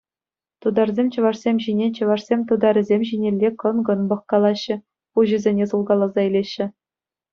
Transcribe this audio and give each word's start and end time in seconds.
Тутарсем 0.65 1.07
чӑвашсем 1.17 1.55
ҫине, 1.65 1.87
чӑвашсем 1.99 2.39
тутарӗсем 2.51 3.01
ҫинелле 3.09 3.49
кӑн-кӑн 3.61 3.99
пӑхкалаҫҫӗ, 4.15 4.75
пуҫӗсене 5.19 5.65
сулкаласа 5.75 6.21
илеҫҫӗ. 6.29 6.65